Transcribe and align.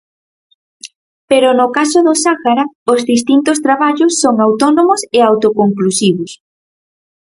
Pero 1.29 1.49
no 1.59 1.67
caso 1.77 1.99
do 2.07 2.13
Sahara 2.23 2.65
os 2.93 3.01
distintos 3.11 3.57
traballos 3.65 4.13
son 4.21 4.35
autónomos 4.47 5.01
e 5.17 5.19
autoconclusivos. 5.29 6.31